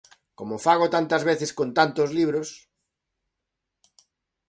Como 0.39 0.55
fago 0.65 0.87
tantas 0.95 1.23
veces 1.29 1.51
con 1.57 1.75
tantos 1.75 2.09
libros. 2.11 2.71